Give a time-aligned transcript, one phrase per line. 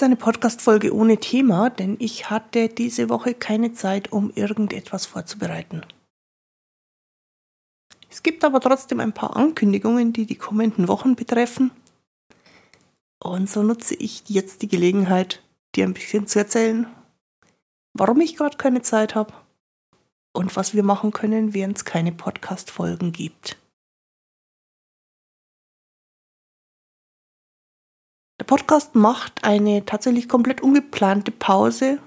[0.00, 5.82] jetzt eine Podcast-Folge ohne Thema, denn ich hatte diese Woche keine Zeit, um irgendetwas vorzubereiten.
[8.08, 11.70] Es gibt aber trotzdem ein paar Ankündigungen, die die kommenden Wochen betreffen.
[13.22, 15.42] Und so nutze ich jetzt die Gelegenheit,
[15.74, 16.86] dir ein bisschen zu erzählen,
[17.92, 19.34] warum ich gerade keine Zeit habe
[20.32, 23.59] und was wir machen können, während es keine Podcast-Folgen gibt.
[28.50, 32.00] Podcast macht eine tatsächlich komplett ungeplante Pause.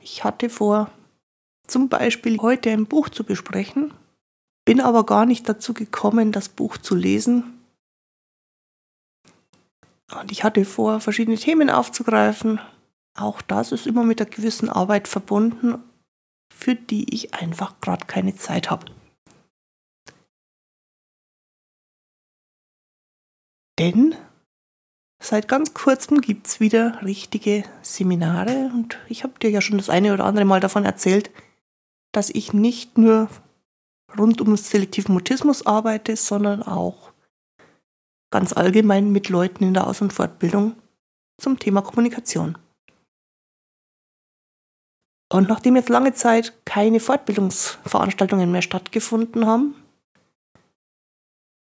[0.00, 0.88] Ich hatte vor,
[1.66, 3.92] zum Beispiel heute ein Buch zu besprechen,
[4.64, 7.58] bin aber gar nicht dazu gekommen, das Buch zu lesen.
[10.16, 12.60] Und ich hatte vor, verschiedene Themen aufzugreifen.
[13.18, 15.82] Auch das ist immer mit einer gewissen Arbeit verbunden,
[16.54, 18.86] für die ich einfach gerade keine Zeit habe.
[23.80, 24.14] Denn
[25.24, 29.88] Seit ganz kurzem gibt es wieder richtige Seminare und ich habe dir ja schon das
[29.88, 31.30] eine oder andere Mal davon erzählt,
[32.12, 33.30] dass ich nicht nur
[34.18, 37.10] rund um selektiven Mutismus arbeite, sondern auch
[38.30, 40.76] ganz allgemein mit Leuten in der Aus- und Fortbildung
[41.40, 42.58] zum Thema Kommunikation.
[45.32, 49.74] Und nachdem jetzt lange Zeit keine Fortbildungsveranstaltungen mehr stattgefunden haben,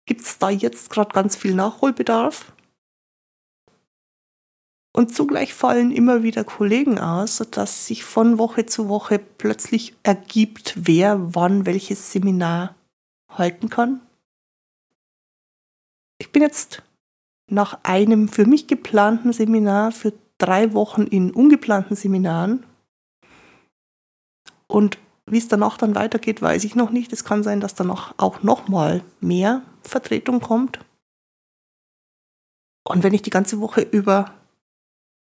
[0.04, 2.52] gibt es da jetzt gerade ganz viel Nachholbedarf.
[4.96, 10.72] Und zugleich fallen immer wieder Kollegen aus, sodass sich von Woche zu Woche plötzlich ergibt,
[10.74, 12.74] wer wann welches Seminar
[13.30, 14.00] halten kann.
[16.18, 16.82] Ich bin jetzt
[17.50, 22.64] nach einem für mich geplanten Seminar für drei Wochen in ungeplanten Seminaren.
[24.66, 27.12] Und wie es danach dann weitergeht, weiß ich noch nicht.
[27.12, 30.80] Es kann sein, dass danach auch noch mal mehr Vertretung kommt.
[32.88, 34.32] Und wenn ich die ganze Woche über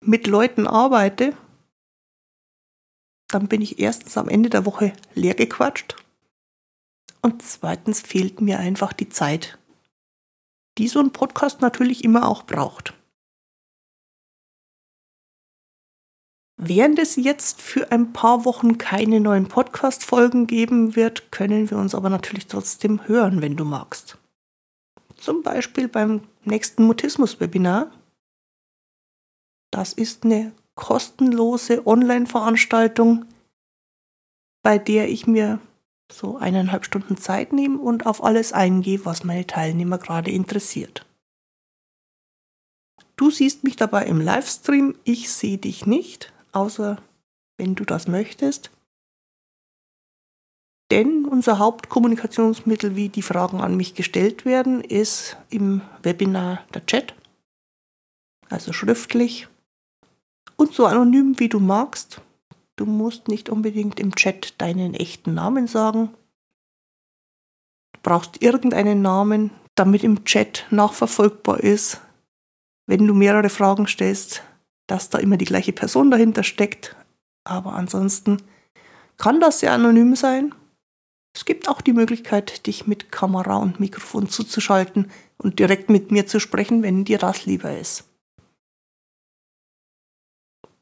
[0.05, 1.35] mit Leuten arbeite,
[3.29, 5.95] dann bin ich erstens am Ende der Woche leer gequatscht
[7.21, 9.57] und zweitens fehlt mir einfach die Zeit,
[10.77, 12.93] die so ein Podcast natürlich immer auch braucht.
[16.57, 21.95] Während es jetzt für ein paar Wochen keine neuen Podcast-Folgen geben wird, können wir uns
[21.95, 24.17] aber natürlich trotzdem hören, wenn du magst.
[25.15, 27.91] Zum Beispiel beim nächsten Mutismus-Webinar
[29.73, 33.25] das ist eine kostenlose Online-Veranstaltung,
[34.61, 35.59] bei der ich mir
[36.11, 41.05] so eineinhalb Stunden Zeit nehme und auf alles eingehe, was meine Teilnehmer gerade interessiert.
[43.15, 47.01] Du siehst mich dabei im Livestream, ich sehe dich nicht, außer
[47.57, 48.71] wenn du das möchtest.
[50.91, 57.15] Denn unser Hauptkommunikationsmittel, wie die Fragen an mich gestellt werden, ist im Webinar der Chat,
[58.49, 59.47] also schriftlich
[60.63, 62.21] und so anonym wie du magst.
[62.77, 66.09] Du musst nicht unbedingt im Chat deinen echten Namen sagen.
[67.91, 71.99] Du brauchst irgendeinen Namen, damit im Chat nachverfolgbar ist,
[72.87, 74.41] wenn du mehrere Fragen stellst,
[74.87, 76.95] dass da immer die gleiche Person dahinter steckt.
[77.43, 78.41] Aber ansonsten
[79.17, 80.55] kann das sehr anonym sein.
[81.35, 86.25] Es gibt auch die Möglichkeit, dich mit Kamera und Mikrofon zuzuschalten und direkt mit mir
[86.25, 88.05] zu sprechen, wenn dir das lieber ist.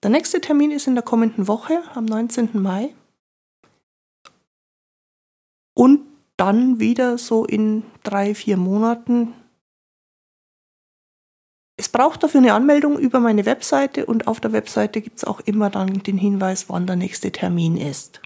[0.04, 2.50] Der nächste Termin ist in der kommenden Woche, am 19.
[2.54, 2.96] Mai.
[5.76, 6.02] Und
[6.38, 9.36] dann wieder so in drei, vier Monaten.
[11.78, 15.40] Es braucht dafür eine Anmeldung über meine Webseite und auf der Webseite gibt es auch
[15.42, 18.22] immer dann den Hinweis, wann der nächste Termin ist.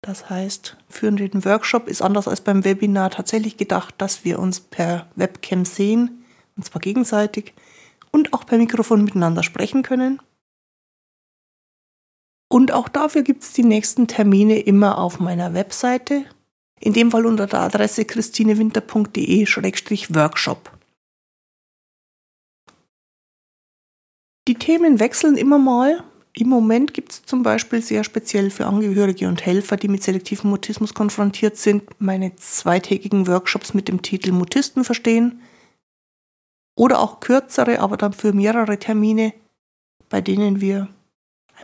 [0.00, 4.60] Das heißt, für den Workshop ist anders als beim Webinar tatsächlich gedacht, dass wir uns
[4.60, 6.24] per Webcam sehen,
[6.56, 7.52] und zwar gegenseitig,
[8.12, 10.22] und auch per Mikrofon miteinander sprechen können.
[12.48, 16.24] Und auch dafür gibt es die nächsten Termine immer auf meiner Webseite
[16.80, 20.72] in dem Fall unter der Adresse christinewinter.de-workshop.
[24.48, 26.04] Die Themen wechseln immer mal.
[26.32, 30.50] Im Moment gibt es zum Beispiel sehr speziell für Angehörige und Helfer, die mit selektivem
[30.50, 35.40] Mutismus konfrontiert sind, meine zweitägigen Workshops mit dem Titel Mutisten verstehen.
[36.76, 39.32] Oder auch kürzere, aber dann für mehrere Termine,
[40.10, 40.88] bei denen wir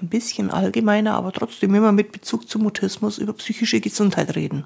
[0.00, 4.64] ein bisschen allgemeiner, aber trotzdem immer mit Bezug zum Mutismus über psychische Gesundheit reden.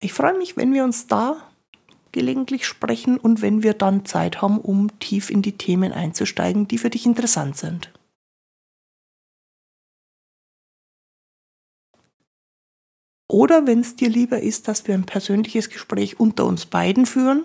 [0.00, 1.50] Ich freue mich, wenn wir uns da
[2.12, 6.78] gelegentlich sprechen und wenn wir dann Zeit haben, um tief in die Themen einzusteigen, die
[6.78, 7.92] für dich interessant sind.
[13.28, 17.44] Oder wenn es dir lieber ist, dass wir ein persönliches Gespräch unter uns beiden führen.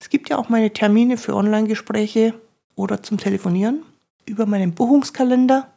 [0.00, 2.34] Es gibt ja auch meine Termine für Online-Gespräche
[2.74, 3.84] oder zum Telefonieren
[4.24, 5.70] über meinen Buchungskalender.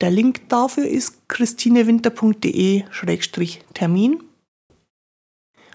[0.00, 4.24] Der Link dafür ist christinewinter.de-termin.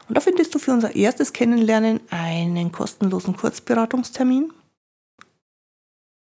[0.08, 4.52] Und da findest du für unser erstes Kennenlernen einen kostenlosen Kurzberatungstermin,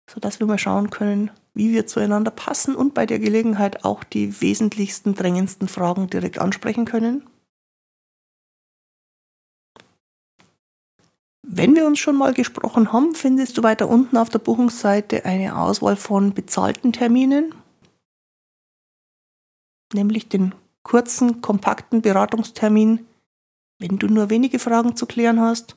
[0.10, 4.42] sodass wir mal schauen können, wie wir zueinander passen und bei der Gelegenheit auch die
[4.42, 7.28] wesentlichsten, drängendsten Fragen direkt ansprechen können.
[11.44, 15.58] Wenn wir uns schon mal gesprochen haben, findest du weiter unten auf der Buchungsseite eine
[15.58, 17.54] Auswahl von bezahlten Terminen,
[19.94, 20.54] nämlich den
[20.84, 23.06] kurzen, kompakten Beratungstermin,
[23.80, 25.76] wenn du nur wenige Fragen zu klären hast,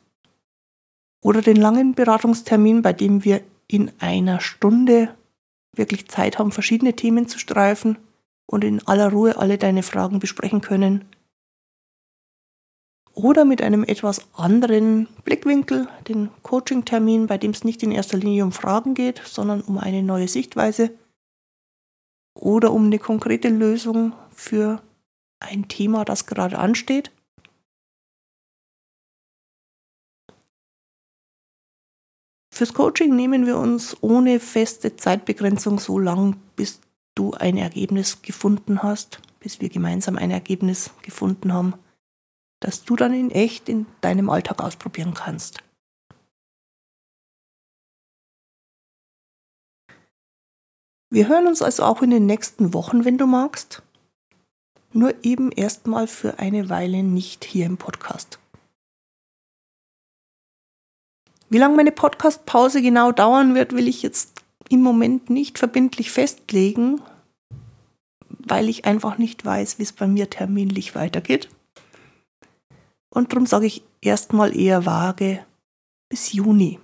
[1.23, 5.15] oder den langen Beratungstermin, bei dem wir in einer Stunde
[5.75, 7.99] wirklich Zeit haben, verschiedene Themen zu streifen
[8.47, 11.05] und in aller Ruhe alle deine Fragen besprechen können.
[13.13, 18.45] Oder mit einem etwas anderen Blickwinkel, den Coaching-Termin, bei dem es nicht in erster Linie
[18.45, 20.91] um Fragen geht, sondern um eine neue Sichtweise
[22.41, 24.83] oder um eine konkrete Lösung für
[25.41, 27.11] ein Thema, das gerade ansteht.
[32.53, 36.81] Fürs Coaching nehmen wir uns ohne feste Zeitbegrenzung so lang, bis
[37.15, 41.75] du ein Ergebnis gefunden hast, bis wir gemeinsam ein Ergebnis gefunden haben,
[42.61, 45.63] das du dann in echt in deinem Alltag ausprobieren kannst.
[51.13, 53.83] Wir hören uns also auch in den nächsten Wochen, wenn du magst.
[54.93, 58.39] Nur eben erstmal für eine Weile nicht hier im Podcast.
[61.49, 67.03] Wie lange meine Podcast-Pause genau dauern wird, will ich jetzt im Moment nicht verbindlich festlegen,
[68.29, 71.49] weil ich einfach nicht weiß, wie es bei mir terminlich weitergeht.
[73.13, 75.45] Und darum sage ich erstmal eher vage
[76.09, 76.79] bis Juni.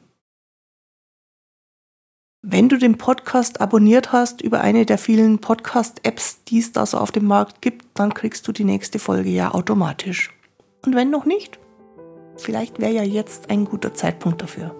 [2.48, 6.98] Wenn du den Podcast abonniert hast über eine der vielen Podcast-Apps, die es da so
[6.98, 10.32] auf dem Markt gibt, dann kriegst du die nächste Folge ja automatisch.
[10.84, 11.58] Und wenn noch nicht,
[12.36, 14.74] Vielleicht wäre ja jetzt ein guter Zeitpunkt dafür.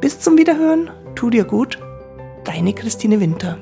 [0.00, 1.78] Bis zum Wiederhören, tu dir gut,
[2.44, 3.58] deine Christine Winter.